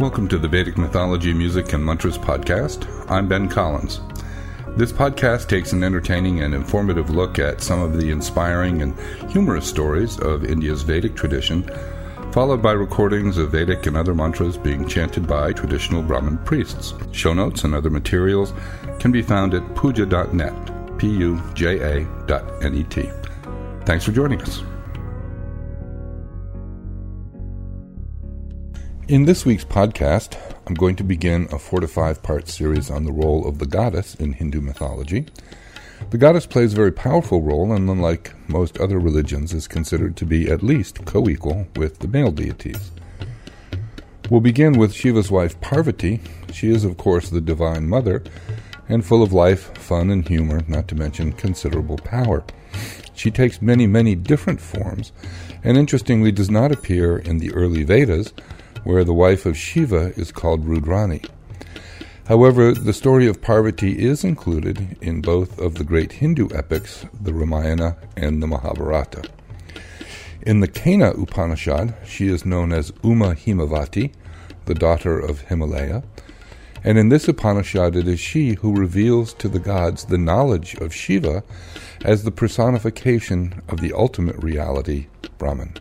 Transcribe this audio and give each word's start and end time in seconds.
Welcome 0.00 0.28
to 0.28 0.38
the 0.38 0.48
Vedic 0.48 0.78
Mythology, 0.78 1.34
Music, 1.34 1.74
and 1.74 1.84
Mantras 1.84 2.16
podcast. 2.16 2.88
I'm 3.10 3.28
Ben 3.28 3.50
Collins. 3.50 4.00
This 4.68 4.92
podcast 4.92 5.46
takes 5.46 5.74
an 5.74 5.84
entertaining 5.84 6.40
and 6.40 6.54
informative 6.54 7.10
look 7.10 7.38
at 7.38 7.60
some 7.60 7.82
of 7.82 8.00
the 8.00 8.10
inspiring 8.10 8.80
and 8.80 8.98
humorous 9.30 9.66
stories 9.66 10.18
of 10.20 10.46
India's 10.46 10.80
Vedic 10.80 11.14
tradition, 11.14 11.70
followed 12.32 12.62
by 12.62 12.72
recordings 12.72 13.36
of 13.36 13.52
Vedic 13.52 13.84
and 13.84 13.94
other 13.94 14.14
mantras 14.14 14.56
being 14.56 14.88
chanted 14.88 15.26
by 15.26 15.52
traditional 15.52 16.00
Brahmin 16.02 16.38
priests. 16.46 16.94
Show 17.12 17.34
notes 17.34 17.64
and 17.64 17.74
other 17.74 17.90
materials 17.90 18.54
can 19.00 19.12
be 19.12 19.20
found 19.20 19.52
at 19.52 19.76
puja.net, 19.76 20.96
P 20.96 21.08
U 21.08 21.42
J 21.52 21.78
A 21.78 22.04
dot 22.24 22.64
N 22.64 22.74
E 22.74 22.84
T. 22.84 23.10
Thanks 23.84 24.06
for 24.06 24.12
joining 24.12 24.40
us. 24.40 24.62
In 29.10 29.24
this 29.24 29.44
week's 29.44 29.64
podcast, 29.64 30.38
I'm 30.68 30.74
going 30.74 30.94
to 30.94 31.02
begin 31.02 31.48
a 31.50 31.58
four 31.58 31.80
to 31.80 31.88
five 31.88 32.22
part 32.22 32.46
series 32.46 32.92
on 32.92 33.02
the 33.02 33.10
role 33.10 33.44
of 33.44 33.58
the 33.58 33.66
goddess 33.66 34.14
in 34.14 34.34
Hindu 34.34 34.60
mythology. 34.60 35.26
The 36.10 36.16
goddess 36.16 36.46
plays 36.46 36.74
a 36.74 36.76
very 36.76 36.92
powerful 36.92 37.42
role 37.42 37.72
and, 37.72 37.90
unlike 37.90 38.32
most 38.48 38.78
other 38.78 39.00
religions, 39.00 39.52
is 39.52 39.66
considered 39.66 40.16
to 40.16 40.24
be 40.24 40.48
at 40.48 40.62
least 40.62 41.04
co 41.06 41.28
equal 41.28 41.66
with 41.74 41.98
the 41.98 42.06
male 42.06 42.30
deities. 42.30 42.92
We'll 44.30 44.42
begin 44.42 44.78
with 44.78 44.94
Shiva's 44.94 45.28
wife 45.28 45.60
Parvati. 45.60 46.20
She 46.52 46.70
is, 46.70 46.84
of 46.84 46.96
course, 46.96 47.30
the 47.30 47.40
divine 47.40 47.88
mother 47.88 48.22
and 48.88 49.04
full 49.04 49.24
of 49.24 49.32
life, 49.32 49.76
fun, 49.76 50.10
and 50.10 50.28
humor, 50.28 50.60
not 50.68 50.86
to 50.86 50.94
mention 50.94 51.32
considerable 51.32 51.98
power. 51.98 52.44
She 53.12 53.32
takes 53.32 53.60
many, 53.60 53.88
many 53.88 54.14
different 54.14 54.60
forms, 54.60 55.10
and 55.64 55.76
interestingly 55.76 56.30
does 56.30 56.48
not 56.48 56.70
appear 56.70 57.18
in 57.18 57.38
the 57.38 57.52
early 57.52 57.82
Vedas 57.82 58.32
where 58.84 59.04
the 59.04 59.14
wife 59.14 59.46
of 59.46 59.56
Shiva 59.56 60.12
is 60.16 60.32
called 60.32 60.66
Rudrani. 60.66 61.28
However, 62.26 62.72
the 62.72 62.92
story 62.92 63.26
of 63.26 63.42
Parvati 63.42 63.98
is 63.98 64.22
included 64.22 64.96
in 65.00 65.20
both 65.20 65.58
of 65.58 65.74
the 65.74 65.84
great 65.84 66.12
Hindu 66.12 66.48
epics, 66.54 67.04
the 67.20 67.34
Ramayana 67.34 67.96
and 68.16 68.42
the 68.42 68.46
Mahabharata. 68.46 69.24
In 70.42 70.60
the 70.60 70.68
Kena 70.68 71.20
Upanishad, 71.20 71.94
she 72.06 72.28
is 72.28 72.46
known 72.46 72.72
as 72.72 72.92
Uma 73.02 73.34
Himavati, 73.34 74.12
the 74.66 74.74
daughter 74.74 75.18
of 75.18 75.40
Himalaya, 75.42 76.02
and 76.82 76.96
in 76.96 77.08
this 77.08 77.28
Upanishad 77.28 77.94
it 77.96 78.08
is 78.08 78.20
she 78.20 78.54
who 78.54 78.74
reveals 78.74 79.34
to 79.34 79.48
the 79.48 79.58
gods 79.58 80.04
the 80.04 80.16
knowledge 80.16 80.74
of 80.76 80.94
Shiva 80.94 81.42
as 82.04 82.22
the 82.22 82.30
personification 82.30 83.60
of 83.68 83.80
the 83.80 83.92
ultimate 83.92 84.42
reality, 84.42 85.08
Brahman. 85.36 85.74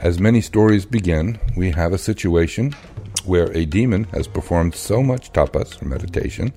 As 0.00 0.20
many 0.20 0.40
stories 0.42 0.84
begin, 0.84 1.38
we 1.56 1.70
have 1.70 1.92
a 1.92 1.98
situation 1.98 2.74
where 3.24 3.50
a 3.56 3.64
demon 3.64 4.04
has 4.04 4.28
performed 4.28 4.74
so 4.74 5.02
much 5.02 5.32
tapas, 5.32 5.80
or 5.82 5.86
meditation, 5.86 6.52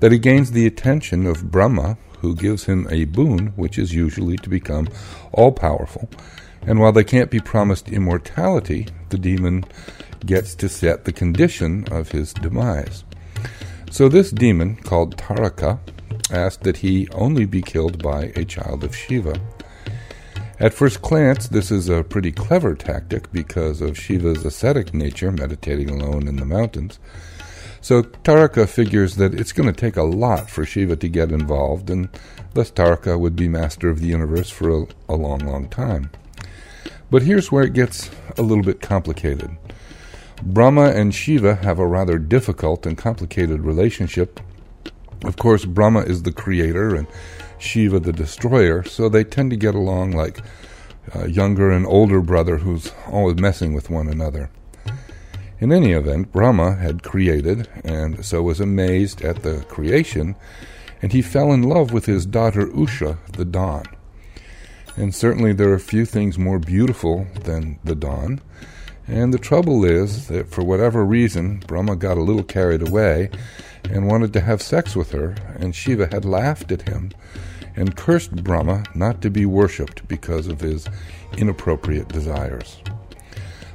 that 0.00 0.12
he 0.12 0.18
gains 0.18 0.52
the 0.52 0.66
attention 0.66 1.26
of 1.26 1.50
Brahma, 1.50 1.98
who 2.20 2.36
gives 2.36 2.64
him 2.64 2.86
a 2.88 3.04
boon, 3.04 3.48
which 3.56 3.78
is 3.78 3.92
usually 3.94 4.36
to 4.38 4.48
become 4.48 4.88
all 5.32 5.50
powerful. 5.50 6.08
And 6.62 6.78
while 6.78 6.92
they 6.92 7.04
can't 7.04 7.30
be 7.30 7.40
promised 7.40 7.88
immortality, 7.88 8.86
the 9.08 9.18
demon 9.18 9.64
gets 10.24 10.54
to 10.54 10.68
set 10.68 11.04
the 11.04 11.12
condition 11.12 11.84
of 11.90 12.12
his 12.12 12.32
demise. 12.32 13.02
So 13.90 14.08
this 14.08 14.30
demon, 14.30 14.76
called 14.76 15.16
Taraka, 15.16 15.80
asked 16.30 16.62
that 16.62 16.78
he 16.78 17.08
only 17.10 17.44
be 17.44 17.60
killed 17.60 18.02
by 18.02 18.32
a 18.36 18.44
child 18.44 18.84
of 18.84 18.96
Shiva. 18.96 19.38
At 20.62 20.72
first 20.72 21.02
glance, 21.02 21.48
this 21.48 21.72
is 21.72 21.88
a 21.88 22.04
pretty 22.04 22.30
clever 22.30 22.76
tactic 22.76 23.32
because 23.32 23.80
of 23.80 23.98
Shiva's 23.98 24.44
ascetic 24.44 24.94
nature, 24.94 25.32
meditating 25.32 25.90
alone 25.90 26.28
in 26.28 26.36
the 26.36 26.44
mountains. 26.44 27.00
So 27.80 28.04
Taraka 28.04 28.68
figures 28.68 29.16
that 29.16 29.34
it's 29.34 29.50
going 29.50 29.66
to 29.66 29.72
take 29.72 29.96
a 29.96 30.04
lot 30.04 30.48
for 30.48 30.64
Shiva 30.64 30.94
to 30.94 31.08
get 31.08 31.32
involved, 31.32 31.90
and 31.90 32.08
thus 32.54 32.70
Taraka 32.70 33.18
would 33.18 33.34
be 33.34 33.48
master 33.48 33.90
of 33.90 33.98
the 33.98 34.06
universe 34.06 34.50
for 34.50 34.70
a, 34.70 34.86
a 35.08 35.16
long, 35.16 35.40
long 35.40 35.68
time. 35.68 36.10
But 37.10 37.22
here's 37.22 37.50
where 37.50 37.64
it 37.64 37.72
gets 37.72 38.08
a 38.38 38.42
little 38.42 38.62
bit 38.62 38.80
complicated. 38.80 39.50
Brahma 40.44 40.90
and 40.90 41.12
Shiva 41.12 41.56
have 41.56 41.80
a 41.80 41.86
rather 41.88 42.18
difficult 42.18 42.86
and 42.86 42.96
complicated 42.96 43.62
relationship. 43.62 44.38
Of 45.24 45.38
course, 45.38 45.64
Brahma 45.64 46.02
is 46.02 46.22
the 46.22 46.32
creator, 46.32 46.94
and 46.94 47.08
Shiva 47.62 48.00
the 48.00 48.12
destroyer, 48.12 48.82
so 48.82 49.08
they 49.08 49.24
tend 49.24 49.50
to 49.50 49.56
get 49.56 49.74
along 49.74 50.12
like 50.12 50.40
a 51.14 51.28
younger 51.28 51.70
and 51.70 51.86
older 51.86 52.20
brother 52.20 52.58
who's 52.58 52.92
always 53.08 53.36
messing 53.36 53.72
with 53.74 53.90
one 53.90 54.08
another. 54.08 54.50
In 55.60 55.72
any 55.72 55.92
event, 55.92 56.32
Brahma 56.32 56.74
had 56.74 57.04
created, 57.04 57.68
and 57.84 58.24
so 58.24 58.42
was 58.42 58.60
amazed 58.60 59.22
at 59.22 59.42
the 59.42 59.64
creation, 59.68 60.34
and 61.00 61.12
he 61.12 61.22
fell 61.22 61.52
in 61.52 61.62
love 61.62 61.92
with 61.92 62.06
his 62.06 62.26
daughter 62.26 62.66
Usha, 62.66 63.18
the 63.32 63.44
dawn. 63.44 63.84
And 64.96 65.14
certainly 65.14 65.52
there 65.52 65.72
are 65.72 65.78
few 65.78 66.04
things 66.04 66.38
more 66.38 66.58
beautiful 66.58 67.26
than 67.44 67.78
the 67.84 67.94
dawn. 67.94 68.40
And 69.06 69.32
the 69.32 69.38
trouble 69.38 69.84
is 69.84 70.28
that 70.28 70.48
for 70.48 70.62
whatever 70.62 71.04
reason, 71.04 71.62
Brahma 71.66 71.96
got 71.96 72.18
a 72.18 72.22
little 72.22 72.44
carried 72.44 72.86
away 72.86 73.30
and 73.90 74.06
wanted 74.06 74.32
to 74.32 74.40
have 74.40 74.62
sex 74.62 74.96
with 74.96 75.12
her, 75.12 75.34
and 75.58 75.74
Shiva 75.74 76.06
had 76.06 76.24
laughed 76.24 76.72
at 76.72 76.88
him 76.88 77.10
and 77.76 77.96
cursed 77.96 78.42
Brahma 78.44 78.84
not 78.94 79.22
to 79.22 79.30
be 79.30 79.46
worshipped 79.46 80.06
because 80.08 80.46
of 80.46 80.60
his 80.60 80.88
inappropriate 81.36 82.08
desires. 82.08 82.78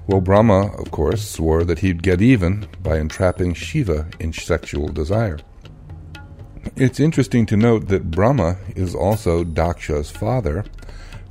Well, 0.07 0.21
Brahma, 0.21 0.67
of 0.77 0.91
course, 0.91 1.29
swore 1.29 1.63
that 1.65 1.79
he'd 1.79 2.03
get 2.03 2.21
even 2.21 2.67
by 2.81 2.97
entrapping 2.97 3.53
Shiva 3.53 4.07
in 4.19 4.31
sexual 4.31 4.87
desire. 4.87 5.39
It's 6.75 6.99
interesting 6.99 7.45
to 7.47 7.57
note 7.57 7.87
that 7.87 8.11
Brahma 8.11 8.57
is 8.75 8.95
also 8.95 9.43
Daksha's 9.43 10.11
father, 10.11 10.63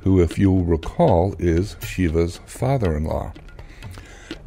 who, 0.01 0.21
if 0.21 0.37
you'll 0.37 0.65
recall, 0.65 1.35
is 1.39 1.75
Shiva's 1.81 2.37
father 2.45 2.95
in 2.95 3.05
law. 3.05 3.33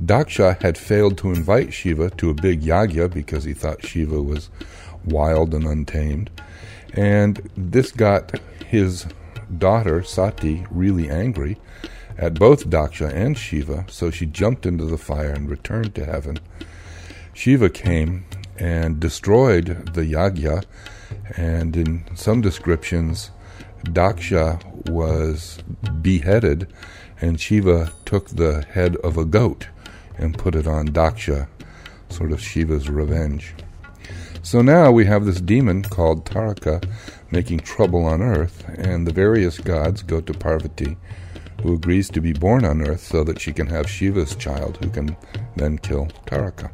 Daksha 0.05 0.61
had 0.63 0.79
failed 0.79 1.19
to 1.19 1.31
invite 1.31 1.75
Shiva 1.75 2.09
to 2.11 2.31
a 2.31 2.35
big 2.35 2.63
yagya 2.63 3.13
because 3.13 3.45
he 3.45 3.53
thought 3.53 3.85
Shiva 3.85 4.23
was 4.23 4.49
wild 5.05 5.53
and 5.53 5.67
untamed, 5.67 6.31
and 6.95 7.51
this 7.55 7.93
got 7.93 8.41
his 8.67 9.07
daughter, 9.59 10.03
Sati, 10.03 10.67
really 10.71 11.11
angry 11.11 11.59
at 12.17 12.39
both 12.39 12.71
Daksha 12.71 13.13
and 13.13 13.37
Shiva, 13.37 13.85
so 13.89 14.11
she 14.11 14.25
jumped 14.25 14.65
into 14.65 14.85
the 14.85 14.97
fire 14.97 15.33
and 15.33 15.51
returned 15.51 15.95
to 15.97 16.07
heaven. 16.07 16.39
Shiva 17.35 17.69
came 17.69 18.25
and 18.59 19.01
destroyed 19.01 19.93
the 19.95 20.05
yagya, 20.05 20.65
and 21.37 21.77
in 21.77 22.05
some 22.15 22.41
descriptions, 22.41 23.31
Daksha 23.85 24.89
was 24.89 25.59
beheaded, 26.01 26.73
and 27.21 27.39
Shiva 27.39 27.93
took 28.07 28.29
the 28.29 28.65
head 28.71 28.97
of 28.97 29.19
a 29.19 29.25
goat 29.27 29.69
and 30.19 30.39
put 30.39 30.55
it 30.55 30.67
on 30.67 30.89
Daksha, 30.89 31.49
sort 32.09 32.33
of 32.33 32.41
Shiva's 32.41 32.89
revenge. 32.89 33.55
So 34.43 34.63
now 34.63 34.91
we 34.91 35.05
have 35.05 35.27
this 35.27 35.41
demon 35.41 35.83
called 35.83 36.25
Taraka 36.25 36.83
making 37.31 37.61
trouble 37.61 38.05
on 38.07 38.23
earth, 38.23 38.65
and 38.69 39.07
the 39.07 39.13
various 39.13 39.59
gods 39.59 40.03
go 40.03 40.21
to 40.21 40.33
Parvati, 40.33 40.97
who 41.63 41.75
agrees 41.75 42.09
to 42.11 42.21
be 42.21 42.33
born 42.33 42.65
on 42.65 42.81
earth 42.81 43.01
so 43.01 43.23
that 43.25 43.41
she 43.41 43.53
can 43.53 43.67
have 43.67 43.89
Shiva's 43.89 44.35
child, 44.35 44.79
who 44.83 44.91
can 44.91 45.17
then 45.57 45.79
kill 45.79 46.07
Taraka. 46.27 46.71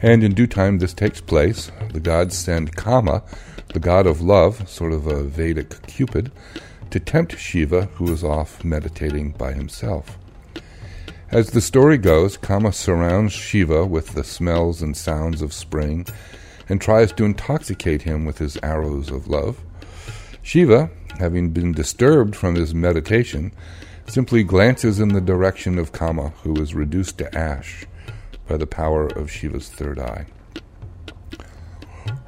And 0.00 0.24
in 0.24 0.34
due 0.34 0.46
time, 0.46 0.78
this 0.78 0.94
takes 0.94 1.20
place. 1.20 1.70
The 1.92 2.00
gods 2.00 2.36
send 2.36 2.76
Kama, 2.76 3.22
the 3.72 3.80
god 3.80 4.06
of 4.06 4.20
love, 4.20 4.68
sort 4.68 4.92
of 4.92 5.06
a 5.06 5.22
Vedic 5.22 5.86
Cupid, 5.86 6.30
to 6.90 7.00
tempt 7.00 7.38
Shiva, 7.38 7.86
who 7.94 8.12
is 8.12 8.22
off 8.22 8.64
meditating 8.64 9.32
by 9.32 9.52
himself. 9.52 10.18
As 11.32 11.52
the 11.52 11.62
story 11.62 11.96
goes, 11.96 12.36
Kama 12.36 12.74
surrounds 12.74 13.32
Shiva 13.32 13.86
with 13.86 14.08
the 14.08 14.22
smells 14.22 14.82
and 14.82 14.94
sounds 14.94 15.40
of 15.40 15.54
spring 15.54 16.06
and 16.68 16.78
tries 16.78 17.10
to 17.12 17.24
intoxicate 17.24 18.02
him 18.02 18.26
with 18.26 18.36
his 18.36 18.58
arrows 18.62 19.10
of 19.10 19.28
love. 19.28 19.58
Shiva, 20.42 20.90
having 21.18 21.48
been 21.48 21.72
disturbed 21.72 22.36
from 22.36 22.54
his 22.54 22.74
meditation, 22.74 23.50
simply 24.06 24.44
glances 24.44 25.00
in 25.00 25.08
the 25.08 25.22
direction 25.22 25.78
of 25.78 25.92
Kama, 25.92 26.34
who 26.42 26.54
is 26.60 26.74
reduced 26.74 27.16
to 27.16 27.34
ash 27.34 27.86
by 28.46 28.58
the 28.58 28.66
power 28.66 29.06
of 29.06 29.30
Shiva's 29.30 29.70
third 29.70 29.98
eye. 29.98 30.26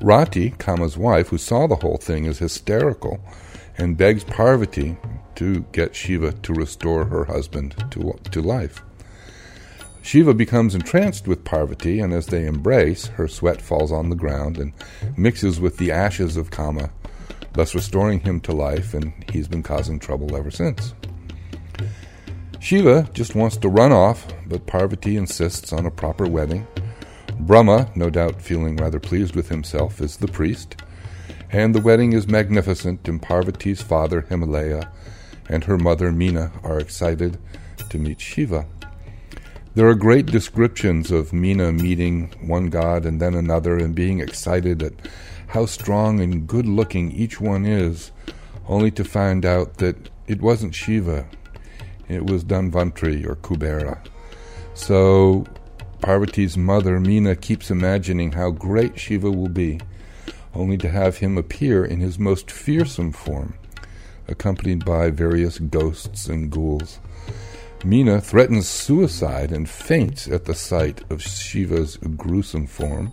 Rati, 0.00 0.52
Kama's 0.52 0.96
wife, 0.96 1.28
who 1.28 1.36
saw 1.36 1.66
the 1.66 1.76
whole 1.76 1.98
thing, 1.98 2.24
is 2.24 2.38
hysterical 2.38 3.20
and 3.76 3.98
begs 3.98 4.24
Parvati 4.24 4.96
to 5.34 5.60
get 5.72 5.94
Shiva 5.94 6.32
to 6.32 6.54
restore 6.54 7.04
her 7.04 7.26
husband 7.26 7.74
to, 7.90 8.18
to 8.30 8.40
life. 8.40 8.82
Shiva 10.04 10.34
becomes 10.34 10.74
entranced 10.74 11.26
with 11.26 11.44
Parvati, 11.44 11.98
and 11.98 12.12
as 12.12 12.26
they 12.26 12.44
embrace, 12.44 13.06
her 13.06 13.26
sweat 13.26 13.62
falls 13.62 13.90
on 13.90 14.10
the 14.10 14.16
ground 14.16 14.58
and 14.58 14.74
mixes 15.16 15.58
with 15.58 15.78
the 15.78 15.90
ashes 15.90 16.36
of 16.36 16.50
Kama, 16.50 16.90
thus 17.54 17.74
restoring 17.74 18.20
him 18.20 18.38
to 18.42 18.52
life, 18.52 18.92
and 18.92 19.14
he's 19.32 19.48
been 19.48 19.62
causing 19.62 19.98
trouble 19.98 20.36
ever 20.36 20.50
since. 20.50 20.92
Shiva 22.60 23.08
just 23.14 23.34
wants 23.34 23.56
to 23.56 23.68
run 23.70 23.92
off, 23.92 24.26
but 24.46 24.66
Parvati 24.66 25.16
insists 25.16 25.72
on 25.72 25.86
a 25.86 25.90
proper 25.90 26.26
wedding. 26.26 26.66
Brahma, 27.40 27.90
no 27.94 28.10
doubt 28.10 28.42
feeling 28.42 28.76
rather 28.76 29.00
pleased 29.00 29.34
with 29.34 29.48
himself, 29.48 30.02
is 30.02 30.18
the 30.18 30.28
priest, 30.28 30.76
and 31.50 31.74
the 31.74 31.80
wedding 31.80 32.12
is 32.12 32.28
magnificent, 32.28 33.08
and 33.08 33.22
Parvati's 33.22 33.80
father, 33.80 34.20
Himalaya, 34.20 34.92
and 35.48 35.64
her 35.64 35.78
mother, 35.78 36.12
Meena, 36.12 36.52
are 36.62 36.78
excited 36.78 37.38
to 37.88 37.98
meet 37.98 38.20
Shiva. 38.20 38.66
There 39.76 39.88
are 39.88 39.96
great 39.96 40.26
descriptions 40.26 41.10
of 41.10 41.32
Mina 41.32 41.72
meeting 41.72 42.32
one 42.40 42.70
god 42.70 43.04
and 43.04 43.20
then 43.20 43.34
another 43.34 43.76
and 43.76 43.92
being 43.92 44.20
excited 44.20 44.84
at 44.84 44.92
how 45.48 45.66
strong 45.66 46.20
and 46.20 46.46
good 46.46 46.64
looking 46.64 47.10
each 47.10 47.40
one 47.40 47.66
is, 47.66 48.12
only 48.68 48.92
to 48.92 49.02
find 49.02 49.44
out 49.44 49.78
that 49.78 50.10
it 50.28 50.40
wasn't 50.40 50.76
Shiva, 50.76 51.26
it 52.08 52.24
was 52.24 52.44
Dhanvantri 52.44 53.26
or 53.26 53.34
Kubera. 53.34 53.98
So 54.74 55.44
Parvati's 56.02 56.56
mother, 56.56 57.00
Mina, 57.00 57.34
keeps 57.34 57.68
imagining 57.68 58.30
how 58.30 58.52
great 58.52 59.00
Shiva 59.00 59.32
will 59.32 59.48
be, 59.48 59.80
only 60.54 60.78
to 60.78 60.88
have 60.88 61.16
him 61.16 61.36
appear 61.36 61.84
in 61.84 61.98
his 61.98 62.16
most 62.16 62.48
fearsome 62.48 63.10
form, 63.10 63.54
accompanied 64.28 64.84
by 64.84 65.10
various 65.10 65.58
ghosts 65.58 66.28
and 66.28 66.48
ghouls. 66.48 67.00
Meena 67.84 68.22
threatens 68.22 68.66
suicide 68.66 69.52
and 69.52 69.68
faints 69.68 70.26
at 70.26 70.46
the 70.46 70.54
sight 70.54 71.02
of 71.10 71.20
Shiva's 71.20 71.98
gruesome 72.16 72.66
form. 72.66 73.12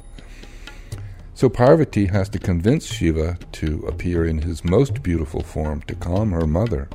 So 1.34 1.50
Parvati 1.50 2.06
has 2.06 2.30
to 2.30 2.40
convince 2.40 2.86
Shiva 2.86 3.38
to 3.52 3.86
appear 3.86 4.24
in 4.24 4.38
his 4.38 4.64
most 4.64 5.04
beautiful 5.04 5.44
form 5.44 5.82
to 5.84 5.96
calm 5.96 6.32
her 6.32 6.48
mother, 6.48 6.88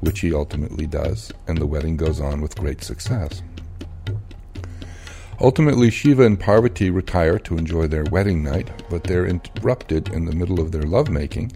which 0.00 0.20
he 0.20 0.32
ultimately 0.32 0.86
does, 0.86 1.30
and 1.46 1.58
the 1.58 1.66
wedding 1.66 1.98
goes 1.98 2.18
on 2.18 2.40
with 2.40 2.56
great 2.56 2.82
success. 2.82 3.42
Ultimately, 5.38 5.90
Shiva 5.90 6.22
and 6.22 6.40
Parvati 6.40 6.88
retire 6.88 7.38
to 7.40 7.58
enjoy 7.58 7.88
their 7.88 8.04
wedding 8.04 8.42
night, 8.42 8.70
but 8.88 9.04
they're 9.04 9.26
interrupted 9.26 10.08
in 10.08 10.24
the 10.24 10.34
middle 10.34 10.60
of 10.60 10.72
their 10.72 10.84
lovemaking, 10.84 11.52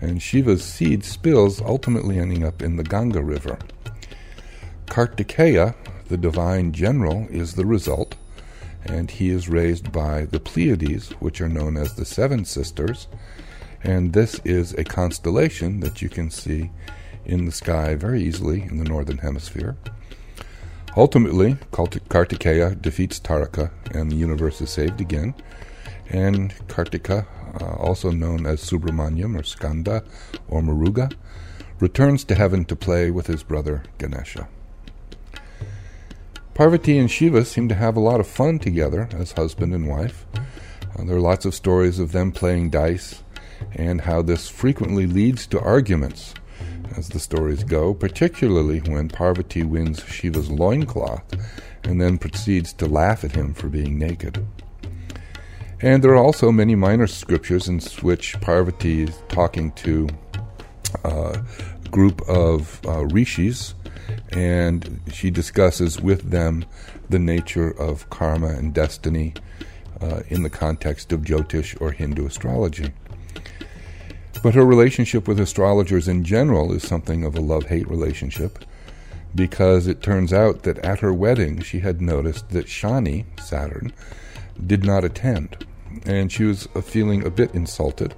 and 0.00 0.20
Shiva's 0.20 0.64
seed 0.64 1.04
spills, 1.04 1.60
ultimately 1.60 2.18
ending 2.18 2.44
up 2.44 2.60
in 2.60 2.74
the 2.74 2.82
Ganga 2.82 3.22
River. 3.22 3.56
Kartikeya, 4.90 5.76
the 6.08 6.16
divine 6.16 6.72
general, 6.72 7.28
is 7.30 7.54
the 7.54 7.64
result, 7.64 8.16
and 8.84 9.08
he 9.08 9.30
is 9.30 9.48
raised 9.48 9.92
by 9.92 10.24
the 10.24 10.40
Pleiades, 10.40 11.10
which 11.20 11.40
are 11.40 11.48
known 11.48 11.76
as 11.76 11.94
the 11.94 12.04
Seven 12.04 12.44
Sisters, 12.44 13.06
and 13.84 14.12
this 14.12 14.40
is 14.44 14.74
a 14.74 14.82
constellation 14.82 15.78
that 15.78 16.02
you 16.02 16.08
can 16.08 16.28
see 16.28 16.72
in 17.24 17.46
the 17.46 17.52
sky 17.52 17.94
very 17.94 18.20
easily 18.20 18.62
in 18.62 18.78
the 18.78 18.88
northern 18.88 19.18
hemisphere. 19.18 19.76
Ultimately, 20.96 21.54
Kartikeya 21.70 22.82
defeats 22.82 23.20
Taraka, 23.20 23.70
and 23.92 24.10
the 24.10 24.16
universe 24.16 24.60
is 24.60 24.70
saved 24.70 25.00
again. 25.00 25.34
And 26.08 26.52
Kartika, 26.66 27.26
uh, 27.62 27.76
also 27.76 28.10
known 28.10 28.44
as 28.44 28.60
Subramanyam 28.60 29.38
or 29.38 29.44
Skanda 29.44 30.02
or 30.48 30.62
Muruga, 30.62 31.12
returns 31.78 32.24
to 32.24 32.34
heaven 32.34 32.64
to 32.64 32.74
play 32.74 33.12
with 33.12 33.28
his 33.28 33.44
brother 33.44 33.84
Ganesha. 33.98 34.48
Parvati 36.60 36.98
and 36.98 37.10
Shiva 37.10 37.46
seem 37.46 37.70
to 37.70 37.74
have 37.74 37.96
a 37.96 38.00
lot 38.00 38.20
of 38.20 38.26
fun 38.26 38.58
together 38.58 39.08
as 39.14 39.32
husband 39.32 39.72
and 39.72 39.88
wife. 39.88 40.26
Uh, 40.34 41.04
there 41.04 41.16
are 41.16 41.18
lots 41.20 41.46
of 41.46 41.54
stories 41.54 41.98
of 41.98 42.12
them 42.12 42.32
playing 42.32 42.68
dice 42.68 43.22
and 43.72 44.02
how 44.02 44.20
this 44.20 44.50
frequently 44.50 45.06
leads 45.06 45.46
to 45.46 45.58
arguments, 45.58 46.34
as 46.98 47.08
the 47.08 47.18
stories 47.18 47.64
go, 47.64 47.94
particularly 47.94 48.80
when 48.80 49.08
Parvati 49.08 49.62
wins 49.62 50.04
Shiva's 50.04 50.50
loincloth 50.50 51.24
and 51.84 51.98
then 51.98 52.18
proceeds 52.18 52.74
to 52.74 52.84
laugh 52.84 53.24
at 53.24 53.32
him 53.32 53.54
for 53.54 53.70
being 53.70 53.98
naked. 53.98 54.46
And 55.80 56.04
there 56.04 56.12
are 56.12 56.22
also 56.22 56.52
many 56.52 56.74
minor 56.74 57.06
scriptures 57.06 57.68
in 57.68 57.80
which 58.02 58.38
Parvati 58.42 59.04
is 59.04 59.18
talking 59.30 59.72
to 59.76 60.08
uh, 61.06 61.40
a 61.82 61.88
group 61.88 62.20
of 62.28 62.82
uh, 62.86 63.06
rishis 63.06 63.72
and 64.32 65.00
she 65.12 65.30
discusses 65.30 66.00
with 66.00 66.30
them 66.30 66.64
the 67.08 67.18
nature 67.18 67.70
of 67.70 68.08
karma 68.10 68.48
and 68.48 68.72
destiny 68.72 69.34
uh, 70.00 70.22
in 70.28 70.42
the 70.42 70.50
context 70.50 71.12
of 71.12 71.22
Jyotish 71.22 71.80
or 71.80 71.92
Hindu 71.92 72.26
astrology. 72.26 72.92
But 74.42 74.54
her 74.54 74.64
relationship 74.64 75.28
with 75.28 75.38
astrologers 75.38 76.08
in 76.08 76.24
general 76.24 76.72
is 76.72 76.82
something 76.82 77.24
of 77.24 77.36
a 77.36 77.40
love 77.40 77.66
hate 77.66 77.88
relationship 77.88 78.64
because 79.34 79.86
it 79.86 80.02
turns 80.02 80.32
out 80.32 80.62
that 80.62 80.78
at 80.78 81.00
her 81.00 81.12
wedding 81.12 81.60
she 81.60 81.80
had 81.80 82.00
noticed 82.00 82.48
that 82.50 82.66
Shani, 82.66 83.26
Saturn, 83.40 83.92
did 84.66 84.84
not 84.84 85.04
attend. 85.04 85.66
And 86.04 86.32
she 86.32 86.44
was 86.44 86.68
feeling 86.82 87.24
a 87.24 87.30
bit 87.30 87.54
insulted 87.54 88.14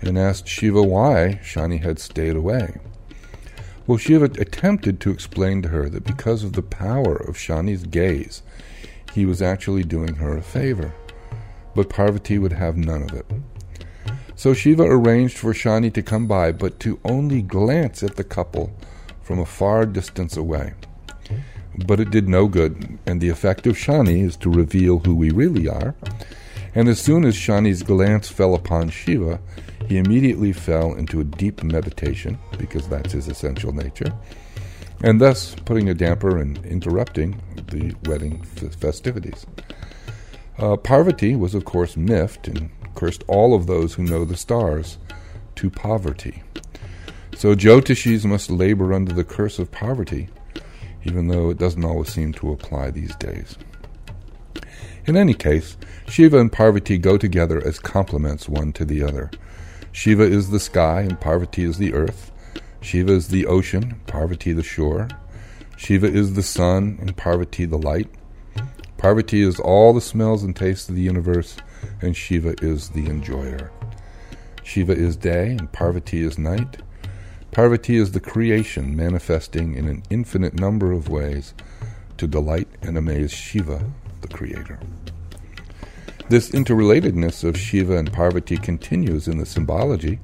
and 0.00 0.18
asked 0.18 0.48
Shiva 0.48 0.82
why 0.82 1.40
Shani 1.42 1.80
had 1.80 1.98
stayed 1.98 2.36
away. 2.36 2.78
Well, 3.86 3.98
Shiva 3.98 4.26
attempted 4.26 5.00
to 5.00 5.10
explain 5.10 5.62
to 5.62 5.68
her 5.70 5.88
that 5.88 6.04
because 6.04 6.44
of 6.44 6.52
the 6.52 6.62
power 6.62 7.16
of 7.16 7.36
Shani's 7.36 7.84
gaze, 7.84 8.42
he 9.12 9.26
was 9.26 9.42
actually 9.42 9.82
doing 9.82 10.14
her 10.16 10.36
a 10.36 10.42
favor. 10.42 10.94
But 11.74 11.88
Parvati 11.88 12.38
would 12.38 12.52
have 12.52 12.76
none 12.76 13.02
of 13.02 13.12
it. 13.12 13.26
So 14.36 14.54
Shiva 14.54 14.84
arranged 14.84 15.36
for 15.36 15.52
Shani 15.52 15.92
to 15.94 16.02
come 16.02 16.26
by, 16.26 16.52
but 16.52 16.78
to 16.80 17.00
only 17.04 17.42
glance 17.42 18.02
at 18.02 18.16
the 18.16 18.24
couple 18.24 18.72
from 19.22 19.38
a 19.38 19.46
far 19.46 19.86
distance 19.86 20.36
away. 20.36 20.74
But 21.86 22.00
it 22.00 22.10
did 22.10 22.28
no 22.28 22.48
good, 22.48 22.98
and 23.06 23.20
the 23.20 23.30
effect 23.30 23.66
of 23.66 23.76
Shani 23.76 24.24
is 24.24 24.36
to 24.38 24.50
reveal 24.50 25.00
who 25.00 25.14
we 25.14 25.30
really 25.30 25.68
are. 25.68 25.94
And 26.74 26.88
as 26.88 27.00
soon 27.00 27.24
as 27.24 27.36
Shani's 27.36 27.82
glance 27.82 28.28
fell 28.28 28.54
upon 28.54 28.90
Shiva, 28.90 29.40
he 29.86 29.98
immediately 29.98 30.52
fell 30.52 30.94
into 30.94 31.20
a 31.20 31.24
deep 31.24 31.62
meditation, 31.62 32.38
because 32.58 32.88
that's 32.88 33.12
his 33.12 33.28
essential 33.28 33.72
nature, 33.72 34.12
and 35.02 35.20
thus 35.20 35.54
putting 35.64 35.88
a 35.88 35.94
damper 35.94 36.38
and 36.38 36.64
interrupting 36.64 37.40
the 37.70 37.94
wedding 38.08 38.44
f- 38.56 38.74
festivities. 38.74 39.46
Uh, 40.58 40.76
Parvati 40.76 41.34
was, 41.34 41.54
of 41.54 41.64
course, 41.64 41.96
miffed 41.96 42.48
and 42.48 42.70
cursed 42.94 43.24
all 43.26 43.54
of 43.54 43.66
those 43.66 43.94
who 43.94 44.02
know 44.02 44.24
the 44.24 44.36
stars 44.36 44.98
to 45.56 45.68
poverty. 45.68 46.42
So 47.36 47.54
Jyotishis 47.54 48.24
must 48.24 48.50
labor 48.50 48.94
under 48.94 49.12
the 49.12 49.24
curse 49.24 49.58
of 49.58 49.70
poverty, 49.70 50.28
even 51.04 51.28
though 51.28 51.50
it 51.50 51.58
doesn't 51.58 51.84
always 51.84 52.12
seem 52.12 52.32
to 52.34 52.52
apply 52.52 52.90
these 52.90 53.14
days. 53.16 53.56
In 55.04 55.16
any 55.16 55.34
case, 55.34 55.76
Shiva 56.06 56.38
and 56.38 56.52
Parvati 56.52 56.96
go 56.96 57.18
together 57.18 57.60
as 57.66 57.80
complements 57.80 58.48
one 58.48 58.72
to 58.74 58.84
the 58.84 59.02
other. 59.02 59.30
Shiva 59.90 60.22
is 60.22 60.50
the 60.50 60.60
sky 60.60 61.00
and 61.00 61.20
Parvati 61.20 61.64
is 61.64 61.78
the 61.78 61.92
earth. 61.92 62.30
Shiva 62.80 63.12
is 63.12 63.28
the 63.28 63.46
ocean, 63.46 64.00
Parvati 64.06 64.52
the 64.52 64.62
shore. 64.62 65.08
Shiva 65.76 66.06
is 66.06 66.34
the 66.34 66.42
sun 66.42 66.98
and 67.00 67.16
Parvati 67.16 67.64
the 67.64 67.78
light. 67.78 68.08
Parvati 68.96 69.42
is 69.42 69.58
all 69.58 69.92
the 69.92 70.00
smells 70.00 70.44
and 70.44 70.54
tastes 70.54 70.88
of 70.88 70.94
the 70.94 71.02
universe, 71.02 71.56
and 72.00 72.16
Shiva 72.16 72.54
is 72.62 72.90
the 72.90 73.06
enjoyer. 73.06 73.72
Shiva 74.62 74.92
is 74.92 75.16
day 75.16 75.50
and 75.50 75.72
Parvati 75.72 76.22
is 76.22 76.38
night. 76.38 76.80
Parvati 77.50 77.96
is 77.96 78.12
the 78.12 78.20
creation 78.20 78.94
manifesting 78.94 79.74
in 79.74 79.88
an 79.88 80.04
infinite 80.08 80.54
number 80.54 80.92
of 80.92 81.08
ways 81.08 81.52
to 82.16 82.28
delight 82.28 82.68
and 82.82 82.96
amaze 82.96 83.32
Shiva, 83.32 83.84
the 84.22 84.28
creator. 84.28 84.78
This 86.28 86.50
interrelatedness 86.50 87.44
of 87.44 87.58
Shiva 87.58 87.98
and 87.98 88.10
Parvati 88.10 88.56
continues 88.56 89.28
in 89.28 89.36
the 89.36 89.44
symbology 89.44 90.18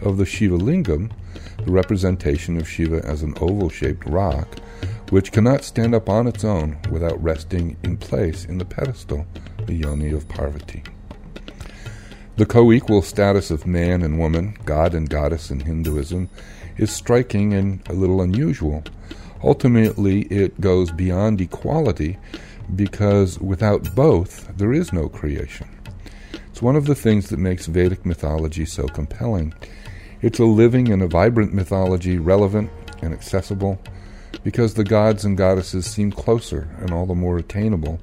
of 0.00 0.16
the 0.16 0.24
Shiva 0.24 0.56
Lingam, 0.56 1.10
the 1.64 1.72
representation 1.72 2.56
of 2.56 2.68
Shiva 2.68 3.04
as 3.04 3.22
an 3.22 3.34
oval 3.40 3.68
shaped 3.68 4.06
rock, 4.06 4.58
which 5.10 5.32
cannot 5.32 5.64
stand 5.64 5.94
up 5.94 6.08
on 6.08 6.26
its 6.26 6.44
own 6.44 6.78
without 6.90 7.22
resting 7.22 7.76
in 7.82 7.98
place 7.98 8.46
in 8.46 8.56
the 8.56 8.64
pedestal, 8.64 9.26
the 9.66 9.74
yoni 9.74 10.12
of 10.12 10.28
Parvati. 10.28 10.82
The 12.36 12.46
co 12.46 12.72
equal 12.72 13.02
status 13.02 13.50
of 13.50 13.66
man 13.66 14.00
and 14.02 14.18
woman, 14.18 14.56
god 14.64 14.94
and 14.94 15.10
goddess 15.10 15.50
in 15.50 15.60
Hinduism, 15.60 16.30
is 16.78 16.90
striking 16.90 17.52
and 17.52 17.86
a 17.90 17.92
little 17.92 18.22
unusual. 18.22 18.82
Ultimately, 19.42 20.22
it 20.22 20.58
goes 20.58 20.90
beyond 20.90 21.40
equality 21.40 22.18
because 22.76 23.38
without 23.40 23.94
both, 23.94 24.56
there 24.56 24.72
is 24.72 24.92
no 24.92 25.08
creation. 25.08 25.68
It's 26.46 26.62
one 26.62 26.76
of 26.76 26.86
the 26.86 26.94
things 26.94 27.28
that 27.28 27.38
makes 27.38 27.66
Vedic 27.66 28.04
mythology 28.04 28.64
so 28.64 28.86
compelling. 28.86 29.54
It's 30.22 30.38
a 30.38 30.44
living 30.44 30.92
and 30.92 31.02
a 31.02 31.06
vibrant 31.06 31.54
mythology, 31.54 32.18
relevant 32.18 32.70
and 33.02 33.14
accessible, 33.14 33.80
because 34.44 34.74
the 34.74 34.84
gods 34.84 35.24
and 35.24 35.36
goddesses 35.36 35.86
seem 35.86 36.12
closer 36.12 36.68
and 36.80 36.92
all 36.92 37.06
the 37.06 37.14
more 37.14 37.38
attainable, 37.38 37.98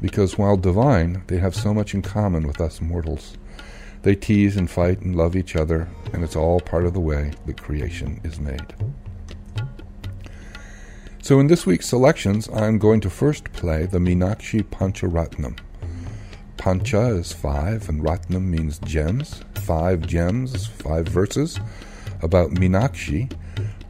because 0.00 0.38
while 0.38 0.56
divine, 0.56 1.22
they 1.26 1.38
have 1.38 1.54
so 1.54 1.74
much 1.74 1.94
in 1.94 2.02
common 2.02 2.46
with 2.46 2.60
us 2.60 2.80
mortals. 2.80 3.36
They 4.02 4.14
tease 4.14 4.56
and 4.56 4.70
fight 4.70 5.00
and 5.00 5.14
love 5.14 5.36
each 5.36 5.54
other, 5.54 5.88
and 6.12 6.24
it's 6.24 6.36
all 6.36 6.60
part 6.60 6.86
of 6.86 6.92
the 6.92 7.00
way 7.00 7.32
that 7.46 7.62
creation 7.62 8.20
is 8.24 8.40
made. 8.40 8.74
So, 11.22 11.38
in 11.38 11.46
this 11.46 11.64
week's 11.64 11.86
selections, 11.86 12.48
I'm 12.52 12.78
going 12.78 13.00
to 13.02 13.08
first 13.08 13.44
play 13.52 13.86
the 13.86 14.00
Meenakshi 14.00 14.64
Pancharatnam. 14.64 15.56
Pancha 16.56 17.16
is 17.16 17.32
five, 17.32 17.88
and 17.88 18.02
Ratnam 18.02 18.46
means 18.46 18.80
gems. 18.80 19.44
Five 19.54 20.00
gems, 20.04 20.66
five 20.66 21.06
verses 21.06 21.60
about 22.22 22.50
Meenakshi, 22.50 23.32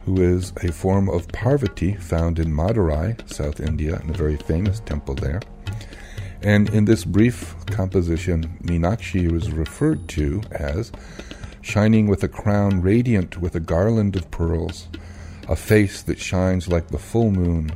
who 0.05 0.21
is 0.21 0.53
a 0.61 0.71
form 0.71 1.09
of 1.09 1.27
Parvati 1.29 1.95
found 1.95 2.37
in 2.37 2.53
Madurai, 2.53 3.27
South 3.27 3.59
India, 3.59 3.99
in 4.03 4.11
a 4.11 4.13
very 4.13 4.37
famous 4.37 4.79
temple 4.81 5.15
there. 5.15 5.41
And 6.43 6.69
in 6.69 6.85
this 6.85 7.03
brief 7.03 7.55
composition, 7.65 8.59
Meenakshi 8.61 9.35
is 9.35 9.51
referred 9.51 10.07
to 10.09 10.43
as 10.51 10.91
shining 11.61 12.05
with 12.05 12.23
a 12.23 12.27
crown 12.27 12.83
radiant 12.83 13.39
with 13.39 13.55
a 13.55 13.59
garland 13.59 14.15
of 14.15 14.29
pearls, 14.29 14.87
a 15.47 15.55
face 15.55 16.01
that 16.03 16.19
shines 16.19 16.67
like 16.67 16.87
the 16.87 16.97
full 16.97 17.31
moon, 17.31 17.71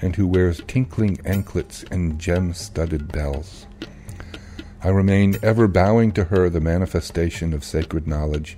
and 0.00 0.16
who 0.16 0.26
wears 0.26 0.62
tinkling 0.66 1.18
anklets 1.24 1.84
and 1.90 2.18
gem 2.18 2.52
studded 2.52 3.10
bells. 3.10 3.66
I 4.82 4.88
remain 4.88 5.36
ever 5.42 5.66
bowing 5.66 6.12
to 6.12 6.24
her 6.24 6.48
the 6.48 6.60
manifestation 6.60 7.52
of 7.52 7.64
sacred 7.64 8.06
knowledge, 8.06 8.56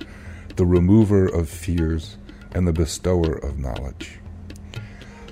the 0.57 0.67
remover 0.67 1.27
of 1.27 1.49
fears, 1.49 2.19
and 2.53 2.67
the 2.67 2.73
bestower 2.73 3.33
of 3.33 3.59
knowledge. 3.59 4.19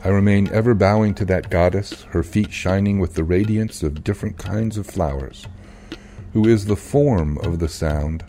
I 0.05 0.09
remain 0.09 0.49
ever 0.53 0.75
bowing 0.75 1.15
to 1.15 1.25
that 1.27 1.51
goddess, 1.51 2.03
her 2.11 2.23
feet 2.23 2.53
shining 2.53 3.01
with 3.01 3.15
the 3.15 3.25
radiance 3.25 3.83
of 3.83 4.05
different 4.05 4.39
kinds 4.39 4.79
of 4.79 4.87
flowers, 4.87 5.47
who 6.33 6.47
is 6.47 6.67
the 6.67 6.77
form 6.77 7.37
of 7.39 7.59
the 7.59 7.69
sound, 7.69 8.25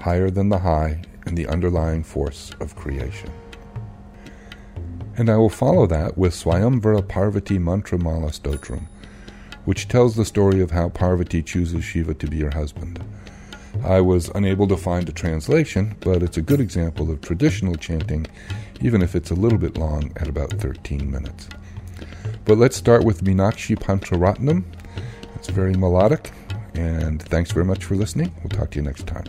higher 0.00 0.30
than 0.30 0.48
the 0.48 0.58
high, 0.58 1.02
and 1.24 1.38
the 1.38 1.46
underlying 1.46 2.02
force 2.02 2.52
of 2.60 2.76
creation. 2.76 3.30
And 5.18 5.30
I 5.30 5.36
will 5.36 5.48
follow 5.48 5.86
that 5.86 6.18
with 6.18 6.34
Swayamvara 6.34 7.08
Parvati 7.08 7.58
Mantramala 7.58 8.38
Stotram, 8.38 8.86
which 9.64 9.88
tells 9.88 10.14
the 10.14 10.26
story 10.26 10.60
of 10.60 10.70
how 10.72 10.90
Parvati 10.90 11.42
chooses 11.42 11.84
Shiva 11.84 12.12
to 12.14 12.26
be 12.26 12.40
her 12.40 12.50
husband. 12.50 13.02
I 13.82 14.00
was 14.00 14.30
unable 14.34 14.68
to 14.68 14.76
find 14.76 15.08
a 15.08 15.12
translation, 15.12 15.96
but 16.00 16.22
it's 16.22 16.36
a 16.36 16.42
good 16.42 16.60
example 16.60 17.10
of 17.10 17.22
traditional 17.22 17.76
chanting, 17.76 18.26
even 18.80 19.00
if 19.00 19.14
it's 19.14 19.30
a 19.30 19.34
little 19.34 19.58
bit 19.58 19.78
long 19.78 20.12
at 20.16 20.28
about 20.28 20.52
13 20.52 21.10
minutes. 21.10 21.48
But 22.44 22.58
let's 22.58 22.76
start 22.76 23.04
with 23.04 23.24
Meenakshi 23.24 23.76
Pancharatnam. 23.76 24.64
It's 25.36 25.48
very 25.48 25.74
melodic, 25.74 26.30
and 26.74 27.22
thanks 27.22 27.52
very 27.52 27.64
much 27.64 27.84
for 27.84 27.96
listening. 27.96 28.34
We'll 28.42 28.50
talk 28.50 28.70
to 28.72 28.76
you 28.76 28.82
next 28.82 29.06
time. 29.06 29.24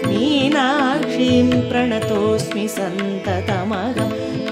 मीनाक्षीं 0.08 1.48
प्रणतोऽस्मि 1.70 2.66
सन्ततमहम् 2.78 4.43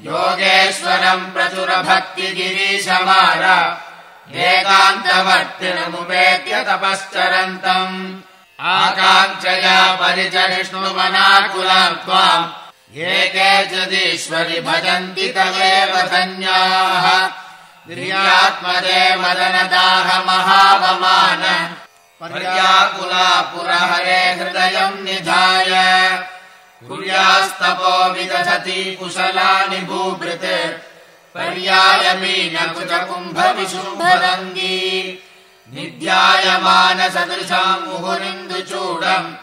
योगेश्वरम् 0.00 1.32
प्रचुरभक्तिगिरीशमार। 1.32 3.42
एकान्तवर्तिनमुपेत्य 4.34 6.64
तपश्चरन्तम्। 6.68 8.20
आकाङ्क्षया 8.60 9.94
परिचरिष्णुमनाकुलाम् 9.94 11.96
त्वाम् 11.96 12.52
ये 12.96 13.32
केचिदीश्वरि 13.36 14.60
भजन्ति 14.60 15.32
तवेव 15.36 16.02
धन्याः। 16.02 17.30
गिर्यात्मदे 17.88 19.16
मदनदाह 19.16 20.24
महावमान 20.24 21.42
पर्याकुला 22.24 23.40
पुरहरे 23.40 24.32
हृदयम् 24.32 25.04
निधाय। 25.04 25.72
कुर्यास्तपो 26.88 28.12
विदधति 28.12 28.96
कुशलानि 29.00 29.78
भूभृत्। 29.78 30.48
पर्यायमीन 31.34 32.72
कुचकुम्भविशुम्भरङ्गी। 32.72 34.82
निध्यायमानसदृशाम् 35.74 37.86
मुहुरिन्दुचूडम् 37.88 39.36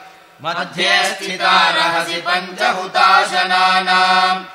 मध्ये 0.44 1.04
स्थिता 1.04 1.70
रहसि 1.70 2.14
पञ्चहुताशनानाम् 2.14 4.46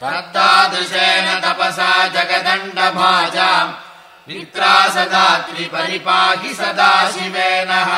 तत्तादृशेन 0.00 1.40
तपसा 1.40 2.08
जगदण्डभाजाम् 2.08 3.87
मित्रा 4.28 4.72
सदा 4.94 5.26
त्रिपरिपाहि 5.38 6.50
सदा 6.54 6.92
शिवेनः 7.10 7.90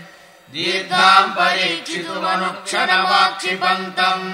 दीर्घाम् 0.53 1.35
परीक्षितुमनुक्षणमाक्षिपन्तम् 1.37 4.27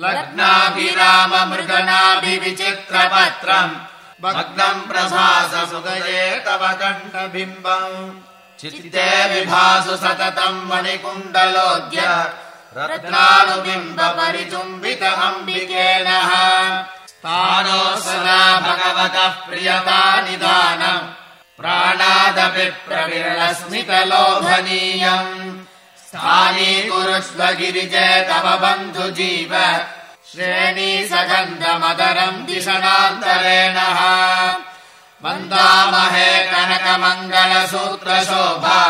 लग्नाभिराम 0.00 1.32
मृगनाभिविचित्रपत्रम् 1.50 3.74
भग्नम् 4.22 4.86
प्रभास 4.90 5.52
सुगये 5.70 6.24
तव 6.46 6.62
कण्ठबिम्बम् 6.82 7.96
चित्ते 8.60 9.08
विभासु 9.32 9.94
सततम् 9.96 10.66
मणिकुण्डलोद्य। 10.70 12.00
रत्नानुबिम्ब 12.78 13.98
परिचुम्बित 14.18 15.02
अम्बिकेन 15.02 16.08
स्थानो 17.10 17.80
सदा 18.06 18.42
भगवतः 18.60 19.32
प्रियता 19.46 20.00
निदानम् 20.20 21.08
प्राणादपि 21.58 22.66
प्रविरलस्मितलोभनीयम्। 22.86 25.34
स्थानी 26.06 26.72
कुरुष्व 26.88 27.40
गिरिजे 27.58 28.08
तव 28.28 28.46
बन्धु 28.62 29.06
जीव 29.18 29.52
श्रेणी 30.30 30.90
सगन्धमदरम् 31.10 32.44
दिशनान्तरेण 32.46 33.76
मन्दामहे 35.24 36.30
कनकमङ्गलसूत्रशोभा 36.52 38.80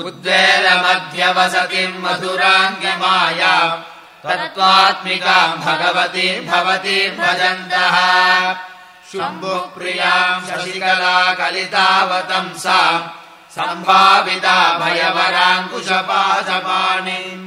उद्वेलमध्यवसतिम् 0.00 2.00
मधुराङ्गमाया 2.04 3.54
तत्त्वात्मिकाम् 4.24 5.60
भगवती 5.66 6.28
भवती 6.48 6.98
भजन्तः। 7.20 7.96
शुम्भुप्रियाम् 9.12 10.46
शशिकला 10.48 11.18
कलितावतंसा 11.38 12.80
सम्भाविता 13.56 14.56
भयवराङ्कुशपाशपाणिम् 14.80 17.44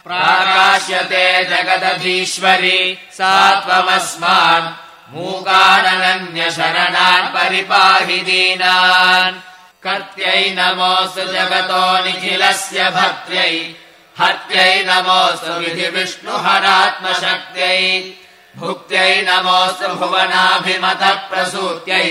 प्राकाश्यते 0.04 1.44
जगदधीश्वरि 1.44 2.98
सा 3.12 3.34
त्वमस्मान् 3.60 4.87
मूकाननन्य 5.12 6.42
शरणान् 6.56 7.32
परिपाहि 7.34 8.18
दीनान् 8.28 9.40
कर्त्यै 9.84 10.42
नमोऽस्तु 10.58 11.24
जगतो 11.34 11.82
निखिलस्य 12.04 12.78
भक्त्यै 12.96 13.54
हत्यै 14.20 14.74
नमोऽस्तु 14.88 15.52
विधि 15.62 15.88
विष्णुहरात्मशक्त्यै 15.96 17.80
भुक्त्यै 18.60 19.12
नमोऽस्तु 19.28 19.88
भुवनाभिमत 20.00 21.02
प्रसूत्यै 21.30 22.08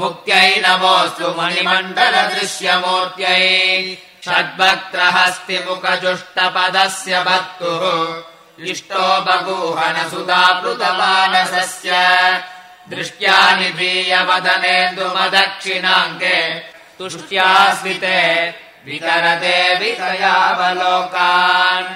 मुक्त्यै 0.00 0.50
नमोऽस्तु 0.66 1.26
मणिमण्डल 1.40 2.14
दृश्यमूर्त्यै 2.34 3.44
षड्वक्त्रहस्तिमुखजुष्टपदस्य 4.26 7.12
भक्तुः 7.28 7.82
इष्टो 8.58 9.06
बगूहनसुधाप्लुतमानसस्य 9.26 11.90
दृष्ट्या 12.90 13.38
निबीयवदनेन्दुमदक्षिणाङ्गे 13.58 16.38
तुष्ट्यास्विते 16.98 18.20
वितरते 18.86 19.58
वितयावलोकान्। 19.80 21.88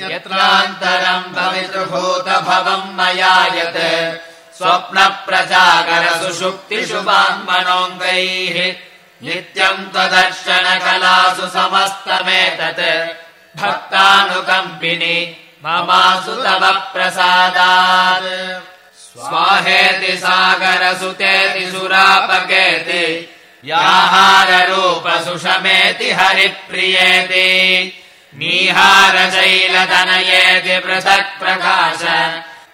यत्रान्तरम् 0.00 1.32
भवितृभूतभवम् 1.36 2.94
मया 2.98 3.36
यत् 3.56 3.82
स्वप्नप्रजागर 4.58 6.04
सुषुप्तिषु 6.22 7.00
वाङ्मनोऽङ्गैः 7.08 8.56
नित्यम् 9.26 9.88
त्वदर्शनकलासु 9.92 11.46
समस्तमेतत्। 11.56 12.84
भक्तानुकम्पिनि 13.60 15.16
ममासु 15.64 16.34
तव 16.42 16.62
प्रसादात् 16.92 18.26
स्वाहेति 19.04 20.12
सागरसुतेति 20.24 21.64
सुरापकेति 21.70 23.06
याहाररूपसुषमेति 23.70 26.08
हरिप्रियेति 26.18 27.48
नीहारशैलतनयेति 28.40 29.56
पृथक् 30.84 31.36
प्रकाश 31.40 32.02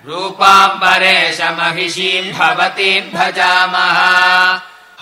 रूपाम्बरेश 0.06 1.38
महिषीम् 1.58 2.34
भवतीम् 2.38 3.12
भजामः। 3.14 3.98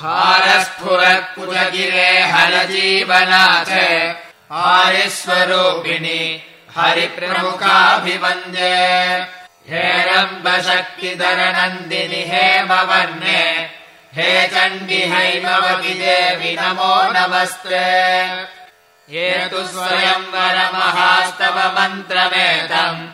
हारस्फुरत्कुलगिरे 0.03 2.13
हरजीवनाथ 2.33 3.71
हारिस्वरूपिणि 4.53 6.23
हरिप्रमुखाभिवन्द्ये 6.77 8.77
हेरम्बशक्तिधरनन्दिनि 9.71 12.23
हेमवर्णे। 12.31 13.43
हे 14.17 14.31
चण्डि 14.49 15.01
हैमवति 15.13 15.95
देवि 15.95 16.53
नमो 16.61 16.95
नमस्ते। 17.13 17.85
ये 19.17 19.31
तु 19.51 19.61
स्वयंवरमहास्तव 19.67 21.57
मन्त्रमेतम् 21.77 23.09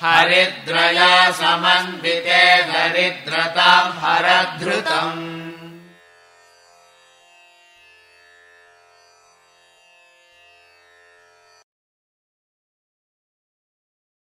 हरिद्रया 0.04 1.12
समन्विते 1.40 2.42
दरिद्रताम् 2.70 3.92
हरधृतम् 4.02 5.51